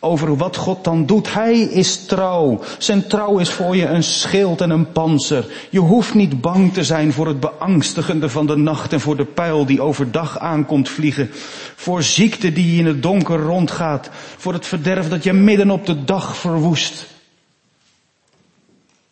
[0.00, 1.32] over wat God dan doet.
[1.32, 2.60] Hij is trouw.
[2.78, 5.46] Zijn trouw is voor je een schild en een panzer.
[5.70, 9.24] Je hoeft niet bang te zijn voor het beangstigende van de nacht en voor de
[9.24, 11.30] pijl die overdag aankomt vliegen.
[11.74, 14.10] Voor ziekte die in het donker rondgaat.
[14.36, 17.06] Voor het verderf dat je midden op de dag verwoest.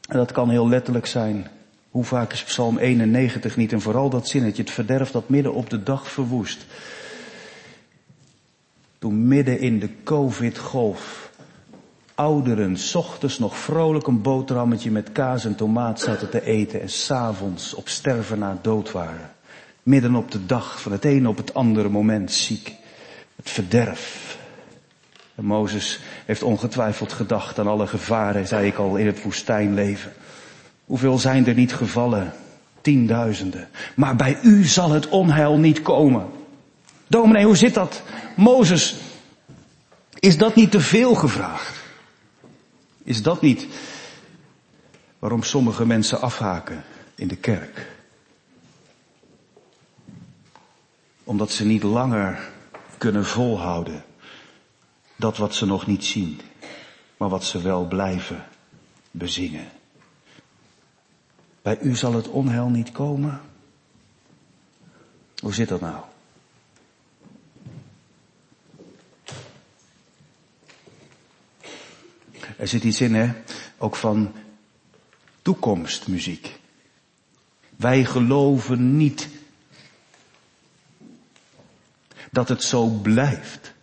[0.09, 1.49] En dat kan heel letterlijk zijn.
[1.91, 5.71] Hoe vaak is Psalm 91 niet en vooral dat zinnetje, het verderf dat midden op
[5.71, 6.67] de dag verwoest.
[9.07, 11.31] Toen midden in de covid-golf
[12.15, 16.89] ouderen s ochtends nog vrolijk een boterhammetje met kaas en tomaat zaten te eten en
[16.89, 19.31] s'avonds op sterven na dood waren.
[19.83, 22.73] Midden op de dag, van het ene op het andere moment ziek.
[23.37, 24.39] Het verderf.
[25.35, 30.13] En Mozes heeft ongetwijfeld gedacht aan alle gevaren, zei ik al, in het woestijnleven.
[30.85, 32.33] Hoeveel zijn er niet gevallen?
[32.81, 33.69] Tienduizenden.
[33.97, 36.36] Maar bij u zal het onheil niet komen.
[37.07, 38.03] Dominee, hoe zit dat?
[38.37, 38.95] Mozes,
[40.19, 41.85] is dat niet te veel gevraagd?
[43.03, 43.67] Is dat niet
[45.19, 47.95] waarom sommige mensen afhaken in de kerk?
[51.25, 52.51] Omdat ze niet langer
[52.99, 54.05] kunnen volhouden
[55.17, 56.41] dat wat ze nog niet zien,
[57.17, 58.45] maar wat ze wel blijven
[59.11, 59.69] bezingen.
[61.63, 63.41] Bij u zal het onheil niet komen.
[65.37, 66.03] Hoe zit dat nou?
[72.57, 73.33] Er zit iets in, hè,
[73.79, 74.33] ook van
[75.43, 76.59] toekomstmuziek.
[77.77, 79.29] Wij geloven niet
[82.31, 83.75] dat het zo blijft.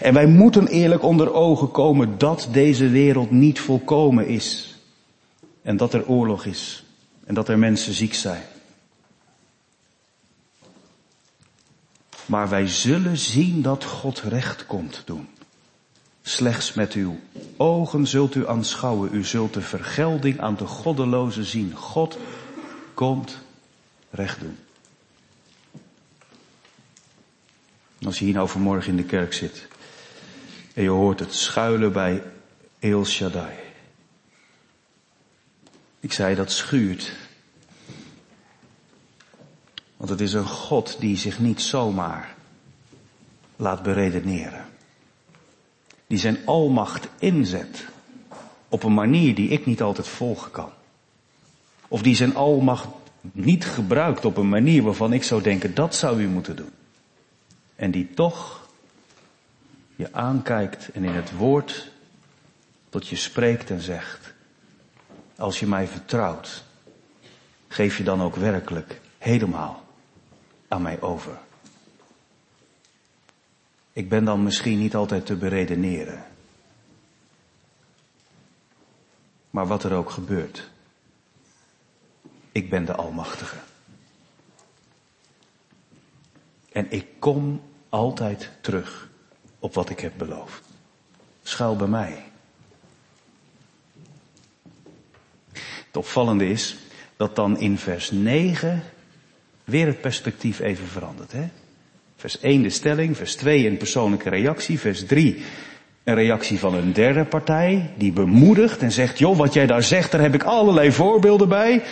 [0.00, 4.76] En wij moeten eerlijk onder ogen komen dat deze wereld niet volkomen is.
[5.62, 6.84] En dat er oorlog is.
[7.24, 8.42] En dat er mensen ziek zijn.
[12.26, 15.28] Maar wij zullen zien dat God recht komt doen.
[16.28, 17.20] Slechts met uw
[17.56, 19.14] ogen zult u aanschouwen.
[19.14, 21.74] U zult de vergelding aan de goddeloze zien.
[21.74, 22.18] God
[22.94, 23.38] komt
[24.10, 24.58] recht doen.
[28.02, 29.68] Als je hier nou vanmorgen in de kerk zit
[30.74, 32.22] en je hoort het schuilen bij
[32.78, 33.56] El Shaddai.
[36.00, 37.12] Ik zei dat schuurt.
[39.96, 42.34] Want het is een God die zich niet zomaar
[43.56, 44.65] laat beredeneren
[46.06, 47.84] die zijn almacht inzet
[48.68, 50.70] op een manier die ik niet altijd volgen kan.
[51.88, 52.88] Of die zijn almacht
[53.32, 56.72] niet gebruikt op een manier waarvan ik zou denken, dat zou u moeten doen.
[57.76, 58.68] En die toch
[59.96, 61.90] je aankijkt en in het woord
[62.88, 64.34] tot je spreekt en zegt,
[65.36, 66.64] als je mij vertrouwt,
[67.68, 69.84] geef je dan ook werkelijk helemaal
[70.68, 71.38] aan mij over.
[73.96, 76.24] Ik ben dan misschien niet altijd te beredeneren.
[79.50, 80.70] Maar wat er ook gebeurt,
[82.52, 83.56] ik ben de Almachtige.
[86.72, 89.08] En ik kom altijd terug
[89.58, 90.62] op wat ik heb beloofd.
[91.42, 92.24] Schuil bij mij.
[95.86, 96.76] Het opvallende is
[97.16, 98.82] dat dan in vers 9
[99.64, 101.32] weer het perspectief even verandert.
[101.32, 101.48] Hè?
[102.16, 105.44] Vers 1 de stelling, vers 2 een persoonlijke reactie, vers 3
[106.04, 110.10] een reactie van een derde partij die bemoedigt en zegt, joh, wat jij daar zegt,
[110.10, 111.82] daar heb ik allerlei voorbeelden bij.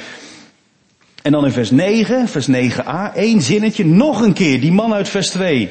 [1.23, 5.09] En dan in vers 9, vers 9a, één zinnetje, nog een keer, die man uit
[5.09, 5.71] vers 2.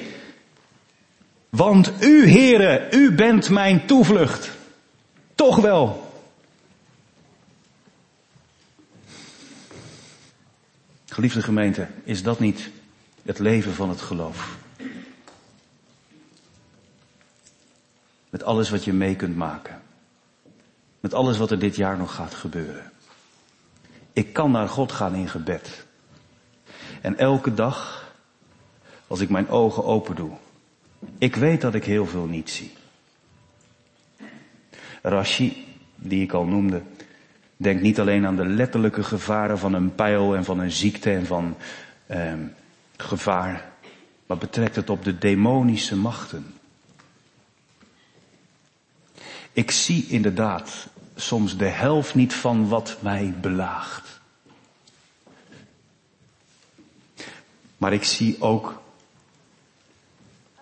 [1.49, 4.51] Want u, heren, u bent mijn toevlucht.
[5.35, 6.11] Toch wel.
[11.05, 12.69] Geliefde gemeente, is dat niet
[13.23, 14.57] het leven van het geloof?
[18.29, 19.81] Met alles wat je mee kunt maken.
[20.99, 22.91] Met alles wat er dit jaar nog gaat gebeuren.
[24.13, 25.85] Ik kan naar God gaan in gebed.
[27.01, 28.11] En elke dag,
[29.07, 30.31] als ik mijn ogen open doe,
[31.17, 32.73] ik weet dat ik heel veel niet zie.
[35.01, 36.81] Rashi, die ik al noemde,
[37.57, 41.25] denkt niet alleen aan de letterlijke gevaren van een pijl en van een ziekte en
[41.25, 41.57] van
[42.05, 42.33] eh,
[43.03, 43.71] gevaar,
[44.25, 46.53] maar betrekt het op de demonische machten.
[49.53, 54.19] Ik zie inderdaad soms de helft niet van wat mij belaagt.
[57.77, 58.81] Maar ik zie ook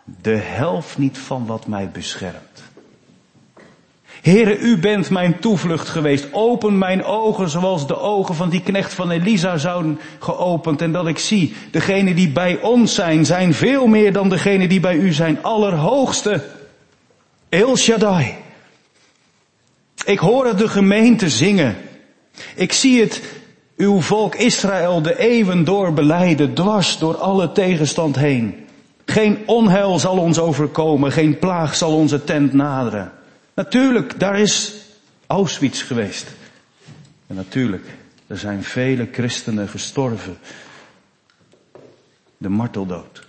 [0.03, 2.63] de helft niet van wat mij beschermt.
[4.21, 6.27] Heere, u bent mijn toevlucht geweest.
[6.31, 10.81] Open mijn ogen zoals de ogen van die knecht van Elisa zouden geopend.
[10.81, 14.79] En dat ik zie, degenen die bij ons zijn, zijn veel meer dan degenen die
[14.79, 15.43] bij u zijn.
[15.43, 16.43] Allerhoogste.
[17.49, 18.33] El Shaddai.
[20.05, 21.75] Ik hoor het de gemeente zingen.
[22.55, 23.21] Ik zie het
[23.77, 28.65] uw volk Israël de eeuwen door beleiden, dwars door alle tegenstand heen.
[29.05, 33.11] Geen onheil zal ons overkomen, geen plaag zal onze tent naderen.
[33.53, 34.75] Natuurlijk, daar is
[35.27, 36.27] Auschwitz geweest.
[37.27, 37.85] En natuurlijk,
[38.27, 40.37] er zijn vele christenen gestorven.
[42.37, 43.27] De marteldood.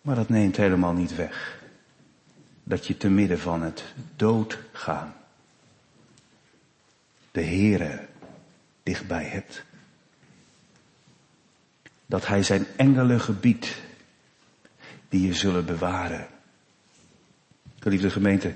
[0.00, 1.60] Maar dat neemt helemaal niet weg
[2.64, 3.84] dat je te midden van het
[4.16, 5.14] doodgaan
[7.30, 8.08] de Heere
[8.82, 9.62] dichtbij hebt.
[12.06, 13.76] Dat Hij zijn engelen gebiedt
[15.08, 16.26] die je zullen bewaren.
[17.82, 18.52] Geliefde gemeente,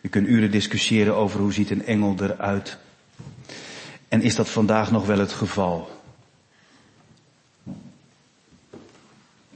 [0.00, 2.78] u kunt uren discussiëren over hoe ziet een engel eruit.
[4.08, 6.02] En is dat vandaag nog wel het geval?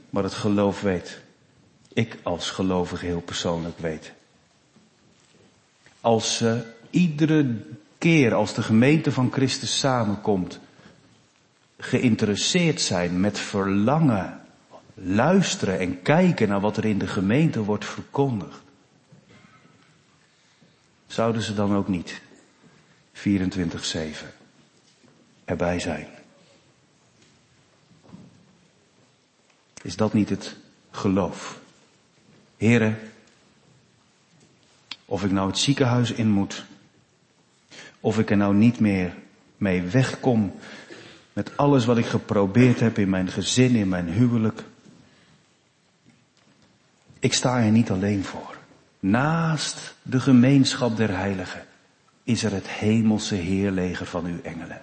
[0.09, 1.21] Maar het geloof weet
[1.93, 4.11] ik als gelovige heel persoonlijk weet.
[6.01, 7.55] Als ze iedere
[7.97, 10.59] keer als de gemeente van Christus samenkomt,
[11.77, 14.41] geïnteresseerd zijn met verlangen,
[14.93, 18.68] luisteren en kijken naar wat er in de gemeente wordt verkondigd,
[21.09, 22.21] zouden ze dan ook niet
[23.13, 23.19] 24-7
[25.45, 26.07] erbij zijn?
[29.81, 30.55] Is dat niet het
[30.91, 31.59] geloof?
[32.57, 32.99] Heren,
[35.05, 36.65] of ik nou het ziekenhuis in moet,
[37.99, 39.13] of ik er nou niet meer
[39.57, 40.53] mee wegkom
[41.33, 44.63] met alles wat ik geprobeerd heb in mijn gezin, in mijn huwelijk.
[47.19, 48.58] Ik sta er niet alleen voor.
[48.99, 51.65] Naast de gemeenschap der heiligen
[52.23, 54.81] is er het hemelse heerleger van uw engelen.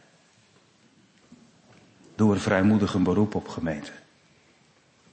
[2.14, 3.92] Doe er vrijmoedig een beroep op gemeente.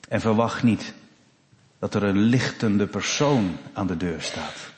[0.10, 0.94] En verwacht niet
[1.80, 4.72] dat er een lichtende persoon aan de deur staat.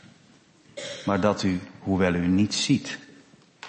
[1.05, 2.99] Maar dat u, hoewel u niet ziet,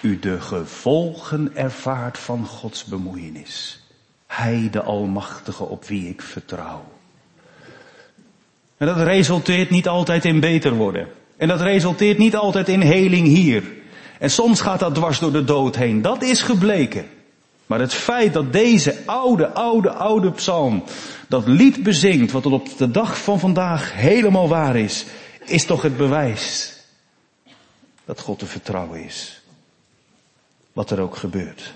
[0.00, 3.84] u de gevolgen ervaart van Gods bemoeienis.
[4.26, 6.95] Hij de Almachtige op wie ik vertrouw.
[8.76, 11.08] En dat resulteert niet altijd in beter worden.
[11.36, 13.62] En dat resulteert niet altijd in heling hier.
[14.18, 16.02] En soms gaat dat dwars door de dood heen.
[16.02, 17.06] Dat is gebleken.
[17.66, 20.84] Maar het feit dat deze oude, oude, oude psalm
[21.28, 25.04] dat lied bezingt, wat op de dag van vandaag helemaal waar is,
[25.44, 26.74] is toch het bewijs
[28.04, 29.42] dat God te vertrouwen is.
[30.72, 31.74] Wat er ook gebeurt.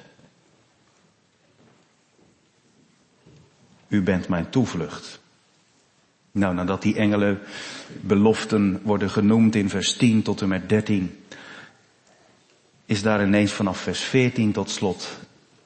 [3.89, 5.20] U bent mijn toevlucht.
[6.33, 7.41] Nou, nadat die engelen
[8.01, 11.24] beloften worden genoemd in vers 10 tot en met 13,
[12.87, 15.18] is daar ineens vanaf vers 14 tot slot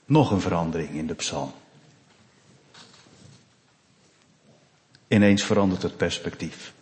[0.04, 1.52] nog een verandering in de psalm.
[5.08, 6.72] Ineens verandert het perspectief.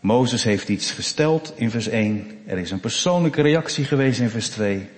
[0.00, 2.38] Mozes heeft iets gesteld in vers 1.
[2.46, 4.88] Er is een persoonlijke reactie geweest in vers 2.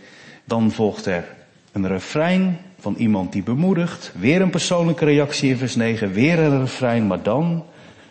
[0.45, 1.37] Dan volgt er
[1.73, 4.13] een refrein van iemand die bemoedigt.
[4.15, 6.13] Weer een persoonlijke reactie in vers 9.
[6.13, 7.07] Weer een refrein.
[7.07, 7.67] Maar dan,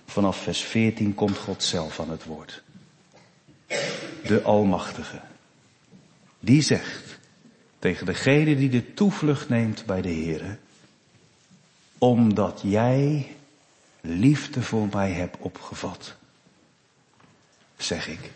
[0.06, 2.64] vanaf vers 14, komt God zelf aan het woord.
[4.24, 5.20] De Almachtige.
[6.40, 7.20] Die zegt
[7.80, 10.58] tegen degene die de toevlucht neemt bij de Heere.
[11.98, 13.28] Omdat jij
[14.02, 16.16] liefde voor mij hebt opgevat
[17.78, 18.32] zeg ik,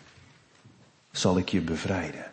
[1.11, 2.30] zal ik je bevrijden.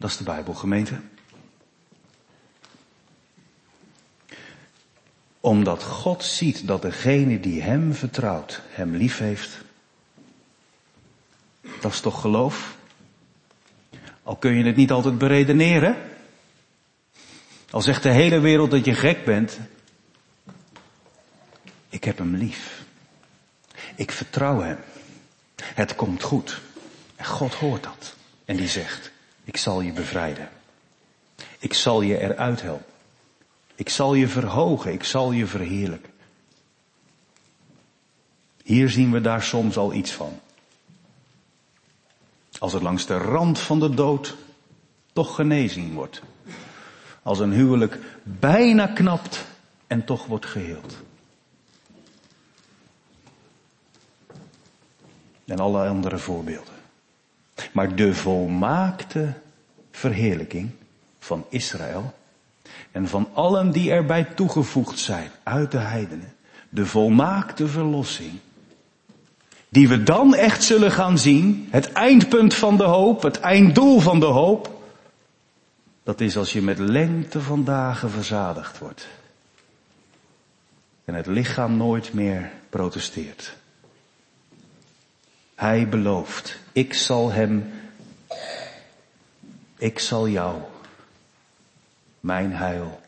[0.00, 1.00] Dat is de Bijbelgemeente.
[5.40, 9.60] Omdat God ziet dat degene die Hem vertrouwt, Hem lief heeft.
[11.80, 12.76] Dat is toch geloof?
[14.22, 15.96] Al kun je het niet altijd beredeneren.
[17.70, 19.58] Al zegt de hele wereld dat je gek bent.
[21.88, 22.84] Ik heb Hem lief.
[23.94, 24.78] Ik vertrouw hem.
[25.62, 26.60] Het komt goed.
[27.16, 28.14] En God hoort dat.
[28.44, 29.10] En die zegt,
[29.50, 30.48] ik zal je bevrijden.
[31.58, 32.92] Ik zal je eruit helpen.
[33.74, 34.92] Ik zal je verhogen.
[34.92, 36.12] Ik zal je verheerlijken.
[38.62, 40.40] Hier zien we daar soms al iets van.
[42.58, 44.36] Als het langs de rand van de dood
[45.12, 46.22] toch genezing wordt.
[47.22, 49.44] Als een huwelijk bijna knapt
[49.86, 50.96] en toch wordt geheeld.
[55.50, 56.69] en alle andere voorbeelden.
[57.72, 59.32] Maar de volmaakte
[59.90, 60.70] verheerlijking
[61.18, 62.14] van Israël
[62.92, 66.32] en van allen die erbij toegevoegd zijn uit de heidenen,
[66.68, 68.32] de volmaakte verlossing,
[69.68, 74.20] die we dan echt zullen gaan zien, het eindpunt van de hoop, het einddoel van
[74.20, 74.82] de hoop,
[76.02, 79.08] dat is als je met lengte van dagen verzadigd wordt.
[81.04, 83.56] En het lichaam nooit meer protesteert.
[85.60, 87.72] Hij belooft, ik zal hem,
[89.78, 90.62] ik zal jou
[92.20, 93.00] mijn heil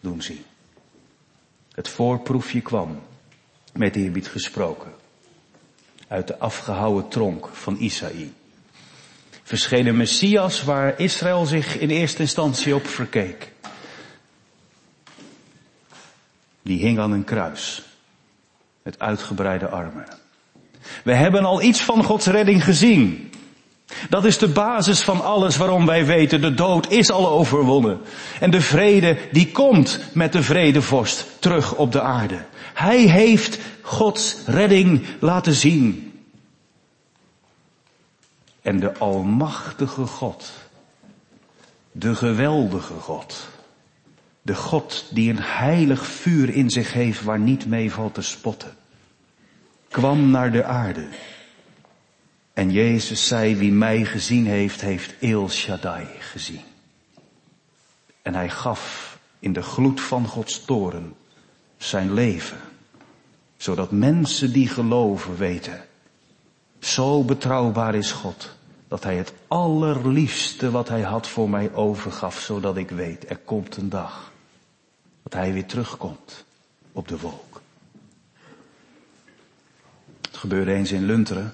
[0.00, 0.44] doen zien.
[1.72, 3.02] Het voorproefje kwam,
[3.72, 4.92] met eerbied gesproken,
[6.08, 8.32] uit de afgehouwen tronk van Isaïe.
[9.42, 13.52] Verscheen een Messias waar Israël zich in eerste instantie op verkeek.
[16.62, 17.82] Die hing aan een kruis,
[18.82, 20.21] met uitgebreide armen.
[21.04, 23.32] We hebben al iets van Gods redding gezien.
[24.08, 28.00] Dat is de basis van alles waarom wij weten, de dood is al overwonnen.
[28.40, 32.44] En de vrede die komt met de vredevorst terug op de aarde.
[32.74, 36.12] Hij heeft Gods redding laten zien.
[38.62, 40.52] En de almachtige God,
[41.92, 43.48] de geweldige God,
[44.42, 48.76] de God die een heilig vuur in zich heeft waar niet mee valt te spotten
[49.92, 51.08] kwam naar de aarde.
[52.52, 56.64] En Jezus zei, wie mij gezien heeft, heeft El Shaddai gezien.
[58.22, 61.14] En hij gaf in de gloed van Gods toren
[61.76, 62.60] zijn leven.
[63.56, 65.84] Zodat mensen die geloven weten,
[66.78, 68.56] zo betrouwbaar is God,
[68.88, 73.76] dat hij het allerliefste wat hij had voor mij overgaf, zodat ik weet, er komt
[73.76, 74.32] een dag
[75.22, 76.44] dat hij weer terugkomt
[76.92, 77.61] op de wolk
[80.42, 81.52] gebeurde eens in Lunteren.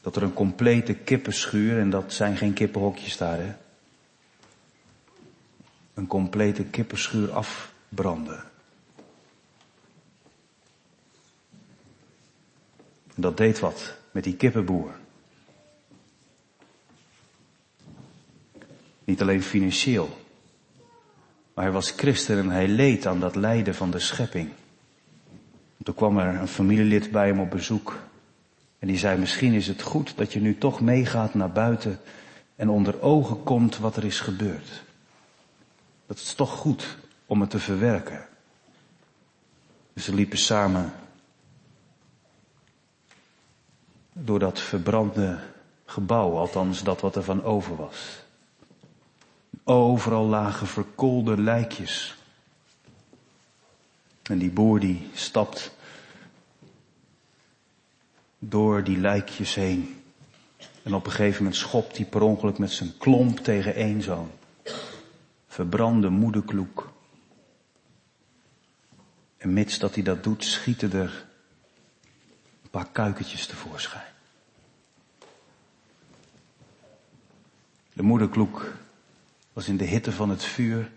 [0.00, 3.54] Dat er een complete kippenschuur, en dat zijn geen kippenhokjes daar, hè.
[5.94, 8.40] Een complete kippenschuur afbrandde.
[13.14, 14.94] Dat deed wat met die kippenboer.
[19.04, 20.24] Niet alleen financieel,
[21.54, 24.52] maar hij was christen en hij leed aan dat lijden van de schepping.
[25.82, 27.98] Toen kwam er een familielid bij hem op bezoek.
[28.78, 32.00] En die zei, misschien is het goed dat je nu toch meegaat naar buiten
[32.56, 34.82] en onder ogen komt wat er is gebeurd.
[36.06, 38.26] Dat is toch goed om het te verwerken.
[39.92, 40.92] Dus ze liepen samen
[44.12, 45.38] door dat verbrande
[45.84, 48.24] gebouw, althans dat wat er van over was.
[49.64, 52.17] Overal lagen verkoolde lijkjes.
[54.28, 55.76] En die boer die stapt
[58.38, 60.02] door die lijkjes heen.
[60.82, 64.30] En op een gegeven moment schopt hij per ongeluk met zijn klomp tegen één zoon.
[65.46, 66.92] Verbrande moederkloek.
[69.36, 71.26] En mits dat hij dat doet, schieten er
[72.62, 74.12] een paar kuikentjes tevoorschijn.
[77.92, 78.72] De moederkloek
[79.52, 80.90] was in de hitte van het vuur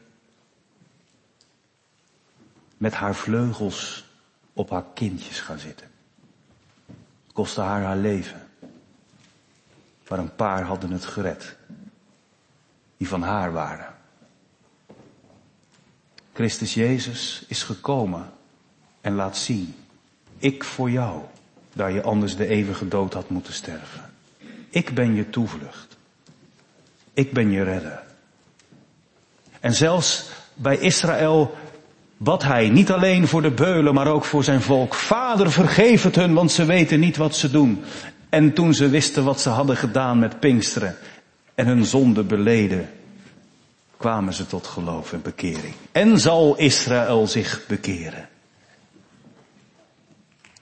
[2.82, 4.06] met haar vleugels
[4.54, 5.88] op haar kindjes gaan zitten.
[7.24, 8.48] Het kostte haar haar leven.
[10.08, 11.56] Maar een paar hadden het gered.
[12.98, 13.96] Die van haar waren.
[16.34, 18.32] Christus Jezus is gekomen
[19.02, 19.76] en laat zien.
[20.38, 21.22] Ik voor jou,
[21.74, 24.14] daar je anders de eeuwige dood had moeten sterven.
[24.70, 25.98] Ik ben je toevlucht.
[27.14, 28.04] Ik ben je redder.
[29.60, 31.58] En zelfs bij Israël
[32.24, 34.93] bad hij niet alleen voor de beulen, maar ook voor zijn volk.
[34.93, 37.84] Vader, vergeef het hun, want ze weten niet wat ze doen.
[38.30, 40.97] En toen ze wisten wat ze hadden gedaan met Pinksteren
[41.55, 42.89] en hun zonde beleden,
[43.97, 45.74] kwamen ze tot geloof en bekering.
[45.91, 48.30] En zal Israël zich bekeren.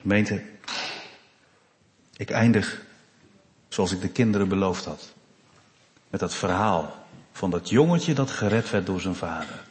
[0.01, 0.41] Gemeente,
[2.17, 2.81] ik eindig
[3.67, 5.13] zoals ik de kinderen beloofd had.
[6.09, 6.95] Met dat verhaal
[7.31, 9.67] van dat jongetje dat gered werd door zijn vader.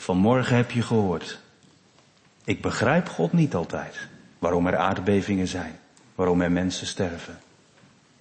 [0.00, 1.38] Vanmorgen heb je gehoord.
[2.44, 3.96] Ik begrijp God niet altijd.
[4.38, 5.78] Waarom er aardbevingen zijn.
[6.14, 7.38] Waarom er mensen sterven.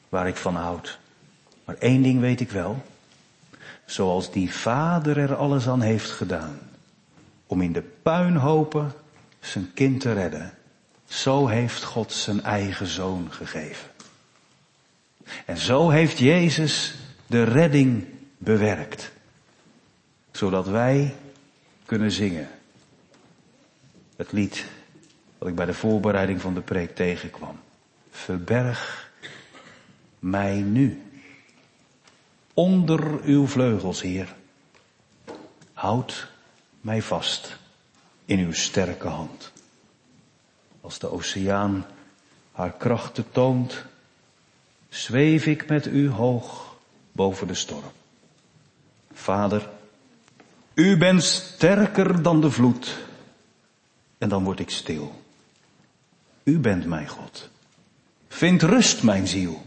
[0.09, 0.99] Waar ik van houd.
[1.65, 2.84] Maar één ding weet ik wel.
[3.86, 6.59] Zoals die vader er alles aan heeft gedaan.
[7.47, 8.93] Om in de puinhopen
[9.39, 10.53] zijn kind te redden.
[11.07, 13.89] Zo heeft God zijn eigen zoon gegeven.
[15.45, 16.95] En zo heeft Jezus
[17.28, 18.05] de redding
[18.38, 19.11] bewerkt.
[20.32, 21.15] Zodat wij
[21.88, 22.49] kunnen zingen.
[24.15, 24.65] Het lied
[25.38, 27.59] wat ik bij de voorbereiding van de preek tegenkwam.
[28.11, 29.11] Verberg
[30.19, 31.01] mij nu.
[32.53, 34.35] Onder uw vleugels, Heer.
[35.73, 36.27] Houd
[36.81, 37.57] mij vast
[38.25, 39.51] in uw sterke hand.
[40.81, 41.85] Als de oceaan
[42.51, 43.83] haar krachten toont,
[44.89, 46.75] zweef ik met u hoog
[47.11, 47.91] boven de storm.
[49.13, 49.69] Vader,
[50.78, 53.05] u bent sterker dan de vloed.
[54.17, 55.21] En dan word ik stil.
[56.43, 57.49] U bent mijn God.
[58.28, 59.65] Vind rust, mijn ziel,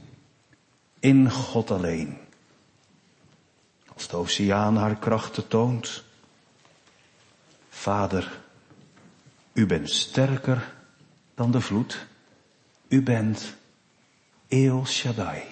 [1.00, 2.18] in God alleen.
[3.94, 6.04] Als de oceaan haar krachten toont.
[7.68, 8.40] Vader,
[9.52, 10.74] u bent sterker
[11.34, 12.06] dan de vloed.
[12.88, 13.54] U bent
[14.48, 15.42] El Shaddai,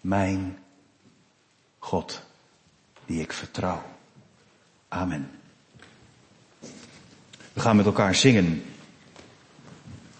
[0.00, 0.58] mijn
[1.78, 2.22] God,
[3.06, 3.93] die ik vertrouw.
[4.94, 5.30] Amen.
[7.52, 8.62] We gaan met elkaar zingen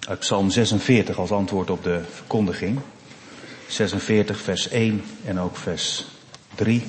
[0.08, 2.78] uit Psalm 46 als antwoord op de verkondiging.
[3.68, 6.06] 46 vers 1 en ook vers
[6.54, 6.86] 3.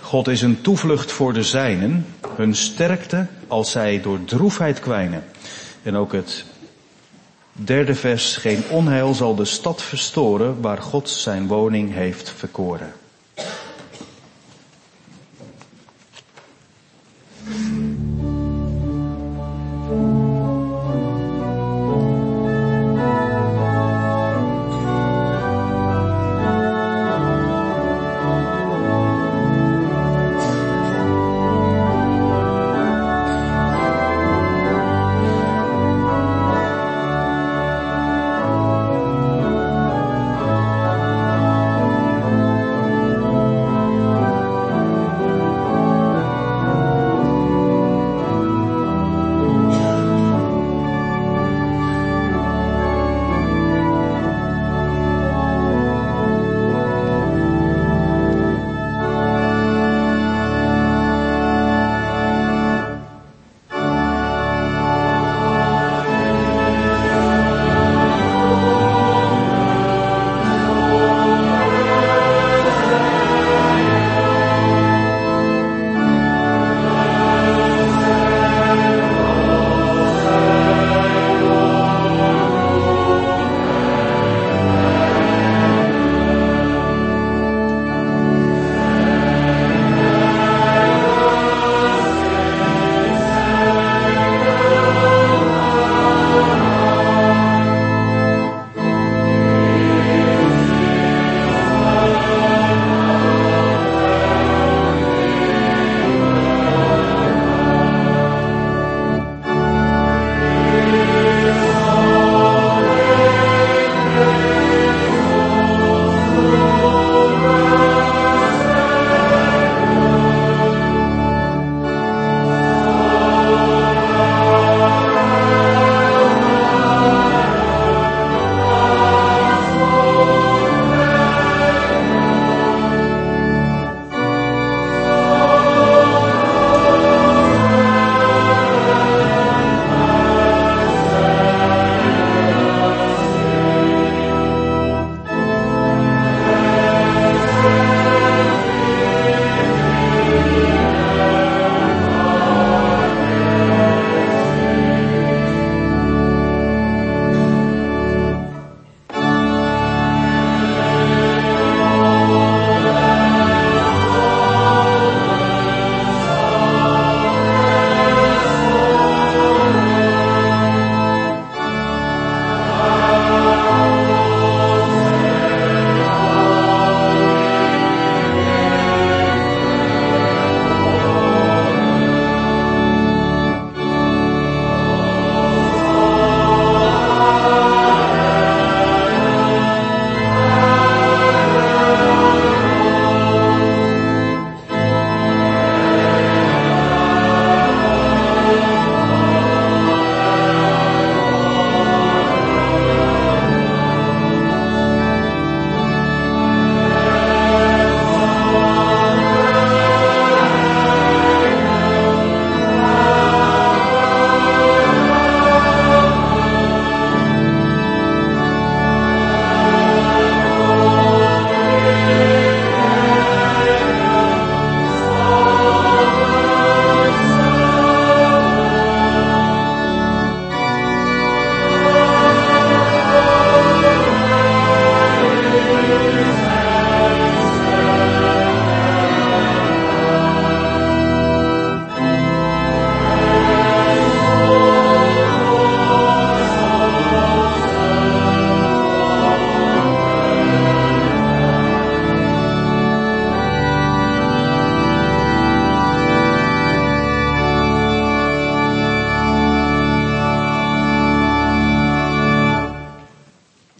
[0.00, 2.06] God is een toevlucht voor de zijnen,
[2.36, 5.24] hun sterkte als zij door droefheid kwijnen.
[5.82, 6.44] En ook het
[7.64, 12.92] Derde vers, geen onheil zal de stad verstoren waar God zijn woning heeft verkoren.